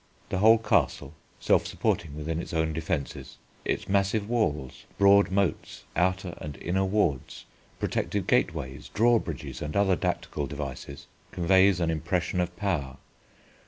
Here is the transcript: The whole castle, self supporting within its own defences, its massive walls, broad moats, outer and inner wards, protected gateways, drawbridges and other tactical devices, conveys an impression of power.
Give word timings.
The 0.29 0.39
whole 0.39 0.57
castle, 0.57 1.13
self 1.39 1.67
supporting 1.67 2.15
within 2.17 2.41
its 2.41 2.55
own 2.55 2.73
defences, 2.73 3.37
its 3.63 3.87
massive 3.87 4.27
walls, 4.27 4.85
broad 4.97 5.29
moats, 5.29 5.83
outer 5.95 6.33
and 6.41 6.57
inner 6.57 6.83
wards, 6.85 7.45
protected 7.79 8.25
gateways, 8.25 8.89
drawbridges 8.95 9.61
and 9.61 9.75
other 9.77 9.95
tactical 9.95 10.47
devices, 10.47 11.05
conveys 11.31 11.79
an 11.79 11.91
impression 11.91 12.39
of 12.39 12.55
power. 12.57 12.97